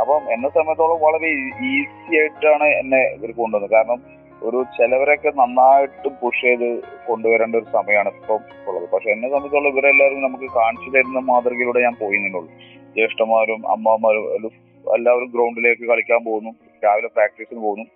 അപ്പം 0.00 0.20
എന്നെ 0.34 0.48
സംബന്ധിച്ചോളം 0.48 0.98
വളരെ 1.06 1.28
ഈസി 1.70 2.12
ആയിട്ടാണ് 2.20 2.66
എന്നെ 2.80 3.00
ഇവർ 3.16 3.30
കൊണ്ടുവന്നത്. 3.40 3.70
കാരണം 3.74 4.00
ഒരു 4.48 4.58
ചിലവരൊക്കെ 4.76 5.30
നന്നായിട്ട് 5.40 6.08
പുഷ് 6.20 6.42
ചെയ്ത് 6.44 6.68
കൊണ്ടുവരേണ്ട 7.08 7.54
ഒരു 7.60 7.68
സമയമാണ് 7.76 8.10
ഇപ്പം 8.14 8.40
ഉള്ളത്. 8.68 8.86
പക്ഷെ 8.92 9.08
എന്നെ 9.14 9.26
സംബന്ധിച്ചോളം 9.28 9.70
ഇവരെല്ലാവരും 9.72 10.22
നമുക്ക് 10.26 10.48
കാണിച്ചു 10.58 10.90
തരുന്ന 10.96 11.22
മാതൃകയിലൂടെ 11.30 11.82
ഞാൻ 11.86 11.96
പോയിന്നുള്ളൂ 12.04 12.50
ജ്യേഷ്ഠന്മാരും 12.94 13.70
അമ്മമാരും 13.70 14.34
എല്ലാം- 14.34 14.94
എല്ലാവരും 14.96 15.30
ഗ്രൗണ്ടിലേക്ക് 15.34 15.82
കളിക്കാൻ 15.82 16.24
പോകുന്നു. 16.24 16.50
രാവിലെ 16.84 17.08
പ്രാക്ടീസിന് 17.08 17.60
പോകുന്നു. 17.60 17.86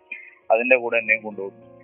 അതിന്റെ 0.51 0.77
കൂടെ 0.77 0.97
എന്നെയും 0.97 1.23
കൊണ്ടുപോകുന്നു. 1.23 1.75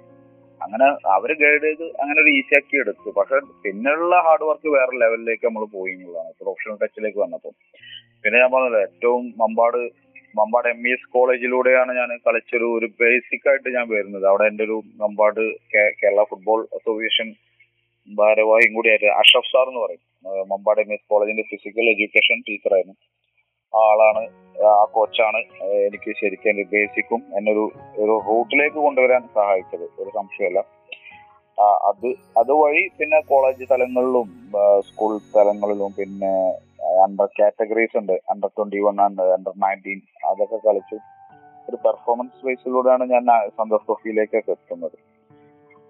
അങ്ങനെ 0.62 1.08
അവർ 1.08 1.32
ഗൈഡ് 1.32 1.62
ചെയ്ത് 1.62 1.82
അങ്ങനെ 1.82 2.22
ഒരു 2.22 2.28
ഈസിയാക്കി 2.28 2.76
എടുത്തു. 2.76 3.10
പക്ഷെ 3.10 3.38
പിന്നെയുള്ള 3.64 4.22
ഹാർഡ് 4.22 4.44
വർക്ക് 4.44 4.68
വേറെ 4.68 4.98
ലെവലിലേക്ക് 4.98 5.46
നമ്മൾ 5.46 5.64
പോയി 5.64 5.92
എന്നുള്ളതാണ്. 5.92 6.28
പ്രൊഫഷണൽ 6.28 6.76
ടച്ചിലേക്ക് 6.82 7.18
വന്നപ്പോൾ 7.18 7.50
പിന്നെ 8.22 8.40
ഞാൻ 8.40 8.50
പറഞ്ഞത് 8.50 8.82
ഏറ്റവും 8.82 9.34
Mampad 9.36 10.10
Mampad 10.36 10.68
M 10.68 10.88
E 10.88 10.92
S 10.92 11.12
കോളേജിലൂടെയാണ് 11.12 11.96
ഞാൻ 11.96 12.18
കളിച്ചൊരു 12.26 12.64
ഒരു 12.64 12.86
ബേസിക് 12.86 13.48
ആയിട്ട് 13.48 13.74
ഞാൻ 13.74 13.88
വരുന്നത്. 13.88 14.26
അവിടെ 14.26 14.44
എന്റെ 14.44 14.64
ഒരു 14.64 14.82
മമ്പാട് 14.96 15.54
കേരള 15.78 16.22
ഫുട്ബോൾ 16.22 16.68
അസോസിയേഷൻ 16.74 17.34
ഭാരവാഹിയും 18.14 18.74
കൂടിയായിട്ട് 18.74 19.06
അഷ്റഫ് 19.06 19.52
സാർ 19.52 19.68
എന്ന് 19.68 19.80
പറയും. 19.80 20.09
മമ്പാട് 20.50 20.80
എം 20.82 20.90
എസ് 20.96 21.08
കോളേജിന്റെ 21.10 21.44
ഫിസിക്കൽ 21.50 21.86
എഡ്യൂക്കേഷൻ 21.92 22.38
ടീച്ചറായിരുന്നു 22.48 22.96
ആ 23.72 23.80
ആളാണ് 23.90 24.22
ആ 24.70 24.84
കോച്ചാണ് 24.94 25.40
എനിക്ക് 25.86 26.10
ശരിക്കും 26.20 26.50
എന്റെ 26.52 26.64
ബേസിക്കും 26.72 27.20
എന്നൊരു 27.38 27.64
ഒരു 28.02 28.14
റൂട്ടിലേക്ക് 28.28 28.78
കൊണ്ടുവരാൻ 28.86 29.22
സഹായിച്ചത്. 29.36 29.86
ഒരു 30.00 30.10
സംശയമല്ല 30.18 30.60
അത് 31.90 32.08
അതുവഴി 32.40 32.82
പിന്നെ 32.98 33.18
കോളേജ് 33.30 33.64
തലങ്ങളിലും 33.70 34.28
സ്കൂൾ 34.88 35.12
തലങ്ങളിലും 35.36 35.90
പിന്നെ 35.98 36.32
അണ്ടർ 37.04 37.28
കാറ്റഗറീസ് 37.38 37.96
ഉണ്ട്. 38.00 38.14
Under 38.32 38.50
twenty 38.56 38.80
one 38.86 38.96
under 39.06 39.52
nineteen 39.64 40.00
അതൊക്കെ 40.30 40.58
കളിച്ചു 40.66 40.98
ഒരു 41.68 41.78
പെർഫോമൻസ് 41.86 42.44
ബേസിലൂടെയാണ് 42.46 43.04
ഞാൻ 43.14 43.24
സന്തോഷ് 43.58 43.86
ട്രോഫിയിലേക്കൊക്കെ 43.88 44.52
എത്തുന്നത്. 44.56 44.96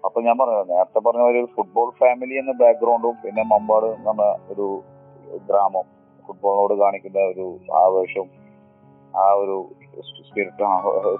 അപ്പൊ 0.05 0.19
ഞാൻ 0.25 0.35
പറഞ്ഞു 0.39 0.61
നേരത്തെ 0.73 0.99
പറഞ്ഞ 1.07 1.23
ഒരു 1.31 1.41
ഫുട്ബോൾ 1.55 1.89
ഫാമിലി 2.01 2.35
എന്ന 2.41 2.53
ബാക്ക്ഗ്രൗണ്ടും 2.61 3.15
പിന്നെ 3.23 3.43
മമ്പാട് 3.51 3.89
എന്ന 3.97 4.23
ഒരു 4.53 4.67
ഗ്രാമം. 5.49 5.85
ഫുട്ബോളിനോട് 6.25 6.73
കാണിക്കുന്ന 6.83 7.19
ഒരു 7.33 7.45
ആവേശവും 7.81 8.29
ആ 9.13 9.25
ഒരു 9.41 9.57
സ്പിരിറ്റും 10.27 10.71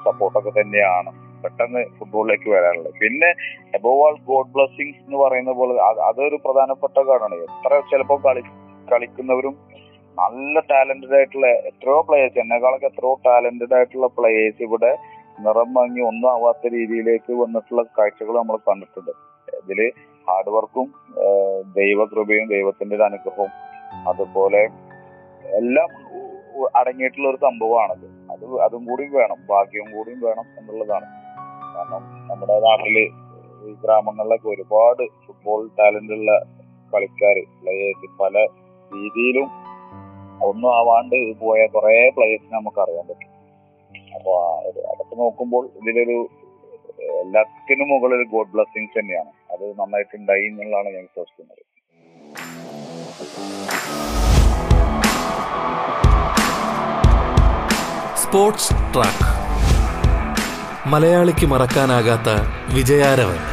സപ്പോർട്ടൊക്കെ 0.05 0.51
തന്നെയാണ് 0.59 1.11
പെട്ടെന്ന് 1.43 1.81
ഫുട്ബോളിലേക്ക് 1.97 2.49
വരാനുള്ളത്. 2.55 2.93
പിന്നെ 3.03 3.29
അബോവ് 3.77 4.01
ആൾ 4.07 4.15
ഗോഡ് 4.29 4.51
ബ്ലസ്സിങ്സ് 4.55 5.01
എന്ന് 5.05 5.17
പറയുന്ന 5.23 5.53
പോലെ 5.59 5.73
അതൊരു 6.09 6.37
പ്രധാനപ്പെട്ട 6.45 6.97
കാരണമാണ്. 7.09 7.37
എത്ര 7.47 7.81
ചിലപ്പോൾ 7.91 8.19
കളി 8.27 8.43
കളിക്കുന്നവരും 8.91 9.55
നല്ല 10.17 10.59
ടാലന്റഡ് 10.69 11.15
ആയിട്ടുള്ള 11.17 11.47
എത്രയോ 11.69 11.99
പ്ലേയേഴ്സ് 12.07 12.39
എന്നെക്കാളൊക്കെ 12.43 12.87
എത്രയോ 12.91 13.13
ടാലന്റഡ് 13.27 13.75
ആയിട്ടുള്ള 13.77 14.07
പ്ലേയേഴ്സ് 14.17 14.61
ഇവിടെ 14.67 14.91
നിറം 15.45 15.69
വാങ്ങി 15.77 16.01
ഒന്നും 16.09 16.29
ആവാത്ത 16.35 16.73
രീതിയിലേക്ക് 16.75 17.31
വന്നിട്ടുള്ള 17.41 17.83
കാഴ്ചകൾ 17.97 18.33
നമ്മൾ 18.39 18.57
കണ്ടിട്ടുണ്ട്. 18.69 19.11
ഇതിൽ 19.61 19.79
ഹാർഡ് 20.27 20.51
വർക്കും 20.55 20.87
ദൈവകൃപയും 21.77 22.45
ദൈവത്തിന്റെ 22.55 22.95
ഒരു 22.97 23.05
അനുഗ്രഹവും 23.09 23.51
അതുപോലെ 24.11 24.61
എല്ലാം 25.59 25.89
അടങ്ങിയിട്ടുള്ള 26.79 27.27
ഒരു 27.31 27.39
സംഭവമാണത്. 27.45 28.05
അത് 28.33 28.45
അതും 28.65 28.83
കൂടി 28.89 29.05
വേണം 29.17 29.39
ഭാഗ്യവും 29.51 29.89
കൂടിയും 29.95 30.19
വേണം 30.27 30.45
എന്നുള്ളതാണ്. 30.59 31.07
കാരണം 31.73 32.03
നമ്മുടെ 32.29 32.57
നാട്ടിൽ 32.67 32.97
ഈ 33.67 33.71
ഗ്രാമങ്ങളിലൊക്കെ 33.83 34.47
ഒരുപാട് 34.55 35.03
ഫുട്ബോൾ 35.23 35.61
ടാലന്റ് 35.79 36.15
ഉള്ള 36.17 36.31
കളിക്കാർ 36.93 37.37
പ്ലേയേഴ്സ് 37.59 38.07
പല 38.21 38.35
രീതിയിലും 38.91 39.49
ഒന്നും 40.47 40.69
ആവാണ്ട് 40.77 41.17
പോയ 41.43 41.59
കുറെ 41.75 41.93
പ്ലേയേഴ്സിനെ 42.15 42.55
നമുക്ക് 42.57 42.79
അറിയാൻ 42.83 43.05
പറ്റും. 43.09 43.29
അപ്പൊ 44.15 44.33
നോക്കുമ്പോൾ 45.17 45.65
ഇതിലൊരു 45.65 46.29
എല്ലാത്തിനും 47.01 47.87
മുകളിൽ 47.87 48.27
ഗോഡ് 48.31 48.47
ബ്ലെസ്സിങ്സ് 48.47 48.99
തന്നെയാണ്. 48.99 49.29
അത് 49.51 49.79
നന്നായിട്ട് 49.79 50.15
ഉണ്ടായി 50.17 50.43
എന്നുള്ളതാണ് 50.43 50.85
ഞാൻ 50.85 51.03
വിശ്വസിക്കുന്നത്. 51.03 51.63
Sports 58.17 58.73
track. 58.73 59.27
മലയാളിക്ക് 60.89 61.45
മറക്കാനാകാത്ത 61.45 62.29
വിജയാരവൻ. 62.75 63.50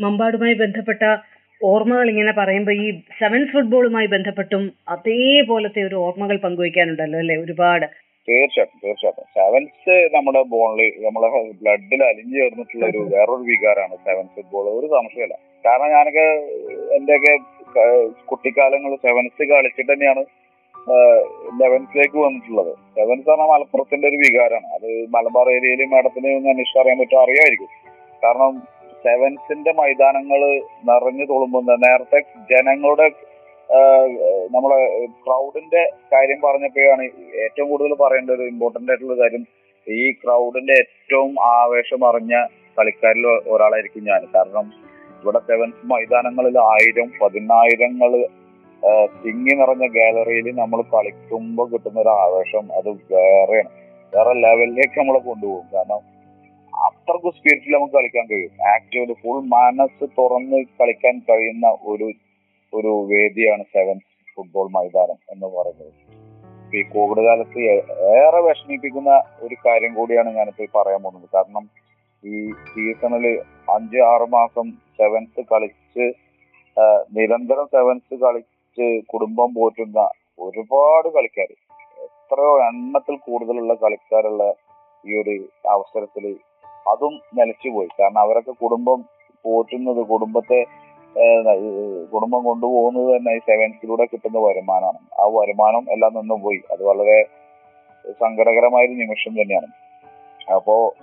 മമ്പാടുമായി 0.00 0.54
ബന്ധപ്പെട്ട 0.54 1.02
ഓർമ്മകൾ 1.64 2.10
ഇങ്ങനെ 2.10 2.32
പറയുമ്പോൾ 2.32 2.74
ഈ 2.84 2.86
സെവൻസ് 3.18 3.52
ഫുട്ബോളുമായി 3.52 4.06
ബന്ധപ്പെട്ടും 4.06 4.72
അതേപോലത്തെ 4.88 5.82
ഒരു 5.82 5.94
ഓർമ്മകൾ 5.94 6.36
പങ്കുവയ്ക്കാനുണ്ടല്ലോ 6.36 7.18
അല്ലെ 7.18 7.36
ഒരുപാട്? 7.36 7.86
തീർച്ചയായിട്ടും 8.28 8.80
തീർച്ചയായിട്ടും. 8.84 9.24
സെവൻസ് 9.34 9.94
നമ്മുടെ 10.14 10.42
ബോണിൽ 10.42 10.92
നമ്മളെ 11.06 11.28
ബ്ലഡിൽ 11.62 12.02
അലിഞ്ഞു 12.04 12.36
ചേർന്നിട്ടുള്ള 12.38 12.86
ഒരു 12.86 13.00
വേറൊരു 13.14 13.44
വികാരമാണ് 13.50 13.96
സെവൻസ് 13.96 14.34
ഫുട്ബോൾ 14.36 14.66
ഒരു 14.78 14.86
സംശയമല്ല 14.86 15.34
കാരണം 15.66 15.90
ഞാനൊക്കെ 15.90 16.26
എന്റെയൊക്കെ 16.98 17.34
കുട്ടിക്കാലങ്ങൾ 18.24 18.96
സെവൻസ് 18.96 19.48
കളിച്ചിട്ട് 19.52 19.92
തന്നെയാണ് 19.92 20.24
ലെവൻസിലേക്ക് 21.62 22.18
വന്നിട്ടുള്ളത്. 22.18 22.72
സെവൻസ് 22.96 23.26
പറഞ്ഞാൽ 23.30 23.46
മലപ്പുറത്തിന്റെ 23.46 24.08
ഒരു 24.08 24.16
വികാരമാണ്. 24.16 24.66
അത് 24.76 24.88
മലബാർ 25.16 25.48
ഏരിയയിൽ 25.50 25.84
മാഡത്തിന് 25.84 26.36
ഒന്ന് 26.36 26.48
അന്വേഷിച്ചറിയാൻ 26.48 26.98
പറ്റും 26.98 27.20
അറിയാമായിരിക്കും. 27.22 27.68
കാരണം 28.24 28.62
സെവൻസിന്റെ 29.04 29.72
മൈതാനങ്ങൾ 29.80 30.40
നിറഞ്ഞു 30.90 31.24
തുളുമ്പുന്ന 31.30 31.76
നേരത്തെ 31.84 32.18
ജനങ്ങളുടെ 32.50 33.06
നമ്മളെ 34.54 34.78
ക്രൗഡിന്റെ 35.24 35.82
കാര്യം 36.12 36.40
പറഞ്ഞപ്പോഴാണ് 36.46 37.04
ഏറ്റവും 37.44 37.68
കൂടുതൽ 37.70 37.92
പറയേണ്ട 38.02 38.30
ഒരു 38.36 38.44
ഇമ്പോർട്ടന്റ് 38.52 38.90
ആയിട്ടുള്ള 38.92 39.16
കാര്യം 39.22 39.44
ഈ 39.86 40.02
ക്രൗഡിന്റെ 40.22 40.74
ഏറ്റവും 40.82 41.32
ആവേശം 41.52 42.02
അറിഞ്ഞ 42.10 42.34
കളിക്കാരിൽ 42.78 43.26
ഒരാളായിരിക്കും 43.54 44.04
ഞാൻ. 44.10 44.22
കാരണം 44.34 44.66
ഇവിടെ 45.22 45.40
സെവൻസ് 45.50 45.88
മൈതാനങ്ങളിൽ 45.92 46.56
ആയിരം 46.72 47.08
പതിനായിരങ്ങൾ 47.20 48.12
തിങ്ങി 49.24 49.54
നിറഞ്ഞ 49.60 49.84
ഗാലറിയിൽ 49.96 50.46
നമ്മൾ 50.60 50.78
കളിക്കുമ്പോൾ 50.94 51.66
കിട്ടുന്ന 51.72 51.98
ഒരു 52.04 52.12
ആവേശം 52.22 52.64
അത് 52.78 52.90
വേറെയാണ്. 53.12 53.70
വേറെ 54.12 54.32
ലെവലിലേക്ക് 54.44 54.96
നമ്മളെ 55.00 55.20
കൊണ്ടുപോകും. 55.28 55.66
കാരണം 55.74 56.00
അത്രയ്ക്ക് 56.86 57.30
സ്പിരിറ്റിൽ 57.36 57.74
നമുക്ക് 57.74 57.94
കളിക്കാൻ 57.94 58.26
കഴിയും. 58.26 58.54
ആക്റ്റീവ് 58.74 59.14
ഫുൾ 59.22 59.40
മനസ്സ് 59.56 60.04
തുറന്ന് 60.18 60.64
കളിക്കാൻ 60.80 61.18
കഴിയുന്ന 61.18 61.66
ഒരു 61.68 62.12
ഒരു 62.72 62.92
വേദിയാണ് 63.10 63.62
സെവൻസ് 63.62 64.32
ഫുട്ബോൾ 64.34 64.68
മൈതാനം 64.70 65.18
എന്ന് 65.30 65.46
പറയുന്നത്. 65.46 65.92
ഈ 66.76 66.82
കോവിഡ് 66.82 67.24
കാലത്ത് 67.26 67.58
ഏറെ 68.18 68.40
വിഷമിപ്പിക്കുന്ന 68.40 69.22
ഒരു 69.40 69.56
കാര്യം 69.66 69.94
കൂടിയാണ് 69.94 70.36
ഞാനിപ്പോ 70.36 70.82
പറയാൻ 70.82 71.02
പോകുന്നത്. 71.02 71.28
കാരണം 71.34 71.70
ഈ 72.24 72.50
സീസണിൽ 72.50 73.26
അഞ്ച് 73.70 73.98
ആറ് 73.98 74.26
മാസം 74.28 74.70
സെവൻസ് 74.70 75.40
കളിച്ച് 75.52 76.06
നിരന്തരം 77.16 77.66
സെവൻസ് 77.66 78.14
കളിച്ച് 78.14 79.06
കുടുംബം 79.06 79.54
പോറ്റുന്ന 79.54 80.00
ഒരുപാട് 80.40 81.08
കളിക്കാർ 81.08 81.50
എത്രയോ 82.04 82.52
എണ്ണത്തിൽ 82.66 83.16
കൂടുതലുള്ള 83.16 83.74
കളിക്കാരുള്ള 83.74 84.54
ഈ 85.06 85.20
ഒരു 85.22 85.34
അവസരത്തിൽ 85.68 86.24
അതും 86.88 87.20
നിലച്ചുപോയി 87.34 87.88
കാരണം 88.00 88.18
അവരൊക്കെ 88.18 88.50
കുടുംബം 88.50 89.04
പോറ്റുന്നത് 89.44 90.06
കുടുംബത്തെ 90.06 90.64
കുടുംബം 92.12 92.44
കൊണ്ടുപോകുന്നത് 92.44 93.16
തന്നെ 93.16 93.32
ഈ 93.34 93.38
സെവൻസിലൂടെ 93.38 94.04
കിട്ടുന്ന 94.04 94.38
വരുമാനമാണ്. 94.38 94.98
ആ 95.20 95.26
വരുമാനം 95.26 95.92
എല്ലാം 95.92 96.14
നിന്നും 96.14 96.40
പോയി. 96.40 96.60
അത് 96.72 96.82
വളരെ 96.82 97.22
സങ്കടകരമായ 98.20 98.84
ഒരു 98.84 98.92
നിമിഷം 98.92 99.42
തന്നെയാണ്. 99.42 99.66
അപ്പോ 100.52 100.94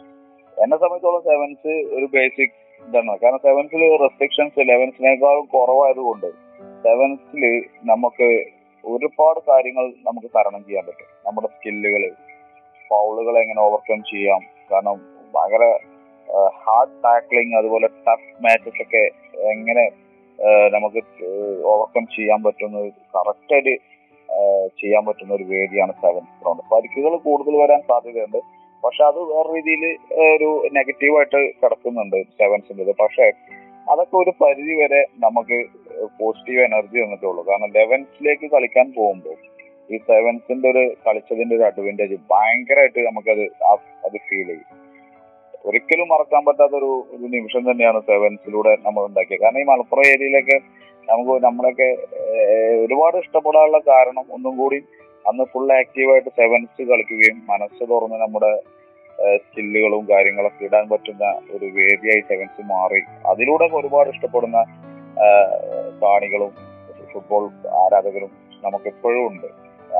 എന്നെ 0.63 0.77
സംബന്ധിച്ചോളം 0.77 1.21
സെവൻസ് 1.21 1.95
ഒരു 1.95 2.05
ബേസിക് 2.05 2.57
ഇതാണ്. 2.87 3.19
കാരണം 3.19 3.39
സെവൻസിൽ 3.43 3.97
റെസ്ട്രിക്ഷൻസ് 3.97 4.59
ലെവൻസിനേക്കാളും 4.59 5.45
കുറവായതുകൊണ്ട് 5.45 6.27
സെവൻസിൽ 6.83 7.65
നമുക്ക് 7.83 8.43
ഒരുപാട് 8.85 9.39
കാര്യങ്ങൾ 9.49 9.93
നമുക്ക് 10.03 10.27
തരണം 10.27 10.65
ചെയ്യാൻ 10.65 10.85
പറ്റും. 10.85 11.07
നമ്മുടെ 11.25 11.47
സ്കില്ലുകൾ 11.47 12.13
ഫൗളുകൾ 12.89 13.37
എങ്ങനെ 13.41 13.61
ഓവർകം 13.61 14.03
ചെയ്യാം. 14.03 14.41
കാരണം 14.71 15.18
ഭയങ്കര 15.35 15.65
ഹാർഡ് 16.63 16.95
ടാക്ലിംഗ് 17.05 17.57
അതുപോലെ 17.59 17.87
ടഫ് 18.07 18.29
മാച്ചസ് 18.45 18.81
ഒക്കെ 18.85 19.03
എങ്ങനെ 19.53 19.85
നമുക്ക് 20.75 21.01
ഓവർകം 21.71 22.03
ചെയ്യാൻ 22.15 22.39
പറ്റുന്ന 22.43 22.83
കറക്റ്റായിട്ട് 23.15 23.73
ചെയ്യാൻ 24.81 25.03
പറ്റുന്ന 25.07 25.31
ഒരു 25.37 25.45
വേദിയാണ് 25.51 25.93
സെവൻസ് 26.03 26.35
ഗ്രൗണ്ട് 26.41 26.63
പരിക്കുകൾ 26.71 27.13
കൂടുതൽ 27.27 27.55
വരാൻ 27.61 27.81
സാധ്യതയുണ്ട്. 27.91 28.39
പക്ഷെ 28.83 29.01
അത് 29.09 29.19
വേറെ 29.31 29.49
രീതിയിൽ 29.55 29.83
ഒരു 30.35 30.49
നെഗറ്റീവായിട്ട് 30.77 31.39
കിടക്കുന്നുണ്ട് 31.61 32.19
സെവൻസിന്റെ 32.41 32.95
പക്ഷെ 33.01 33.27
അതൊക്കെ 33.91 34.15
ഒരു 34.23 34.31
പരിധി 34.41 34.73
വരെ 34.81 35.01
നമുക്ക് 35.25 35.57
പോസിറ്റീവ് 36.19 36.61
എനർജി 36.67 36.97
തന്നിട്ടുള്ളൂ 37.03 37.41
കാരണം 37.49 37.71
ലെവൻസിലേക്ക് 37.77 38.47
കളിക്കാൻ 38.55 38.87
പോകുമ്പോൾ 38.97 39.37
ഈ 39.89 39.97
സെവൻസിന്റെ 40.09 40.67
ഒരു 40.73 40.83
കളിച്ചതിന്റെ 41.05 41.55
ഒരു 41.57 41.65
അഡ്വാന്റേജ് 41.69 42.17
ഭയങ്കരമായിട്ട് 42.33 42.99
നമുക്കത് 43.07 43.45
അത് 44.07 44.17
ഫീൽ 44.27 44.47
ചെയ്യും. 44.51 44.68
ഒരിക്കലും 45.69 46.07
മറക്കാൻ 46.11 46.41
പറ്റാത്ത 46.45 46.75
ഒരു 46.81 46.91
ഒരു 47.15 47.25
നിമിഷം 47.35 47.63
തന്നെയാണ് 47.71 47.99
സെവൻസിലൂടെ 48.09 48.73
നമ്മൾ 48.85 49.01
ഉണ്ടാക്കിയത് 49.09 49.41
കാരണം 49.41 49.61
ഈ 49.63 49.65
മലപ്പുറം 49.71 50.05
ഏരിയയിലൊക്കെ 50.13 50.57
നമുക്ക് 51.07 51.33
നമ്മളൊക്കെ 51.45 51.89
ഒരുപാട് 52.83 53.17
ഇഷ്ടപ്പെടാനുള്ള 53.23 53.79
കാരണം 53.91 54.25
ഒന്നും 54.35 54.53
കൂടി 54.57 54.79
അന്ന് 55.25 55.43
ഫുൾ 55.53 55.69
ആക്റ്റീവായിട്ട് 55.77 56.31
സെവൻസ് 56.39 56.81
കളിക്കുകയും 56.89 57.37
മനസ്സ് 57.51 57.83
തുറന്ന് 57.91 58.17
നമ്മുടെ 58.23 58.51
സ്കില്ലുകളും 59.43 60.03
കാര്യങ്ങളൊക്കെ 60.09 60.63
ഇടാൻ 60.65 60.85
പറ്റുന്ന 60.91 61.25
ഒരു 61.55 61.65
വേദിയായി 61.77 62.21
സെവൻസ് 62.29 62.61
മാറി. 62.73 63.01
അതിലൂടെ 63.31 63.65
ഒരുപാട് 63.79 64.09
ഇഷ്ടപ്പെടുന്ന 64.13 64.59
കാണികളും 66.03 66.51
ഫുട്ബോൾ 67.11 67.43
ആരാധകരും 67.81 68.31
നമുക്ക് 68.65 68.87
എപ്പോഴും 68.93 69.21
ഉണ്ട്. 69.31 69.47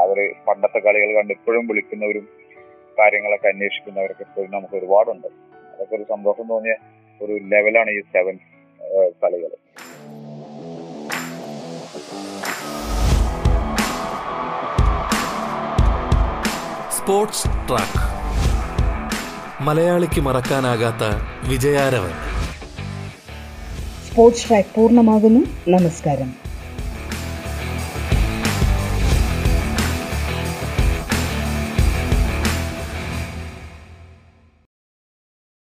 അവർ 0.03 0.19
പണ്ടത്തെ 0.47 0.79
കളികൾ 0.79 1.09
കണ്ട് 1.17 1.33
ഇപ്പോഴും 1.37 1.63
വിളിക്കുന്നവരും 1.67 2.25
കാര്യങ്ങളൊക്കെ 2.99 3.47
അന്വേഷിക്കുന്നവരൊക്കെ 3.47 4.21
ഇപ്പോഴും 4.21 4.51
നമുക്ക് 4.51 4.75
ഒരുപാടുണ്ട്. 4.75 5.27
അതൊക്കെ 5.73 5.95
ഒരു 5.95 6.05
സന്തോഷം 6.09 6.47
തോന്നിയ 6.47 6.75
ഒരു 7.21 7.33
ലെവലാണ് 7.43 7.89
ഈ 7.89 8.01
സെവൻ 8.01 8.37
കളികൾ 9.23 9.51
സ്പോർട്സ് 16.97 17.47
ട്രാക്ക്. 17.47 18.01
മലയാളിക്ക് 19.63 20.21
മറക്കാനാകാത്ത 20.21 21.03
വിജയാരവൻ. 21.49 22.13
സ്പോർട്സ് 24.09 24.49
ട്രാക്ക് 24.49 24.75
പൂർണമാകുന്നു. 24.75 25.41
നമസ്കാരം. 25.67 26.38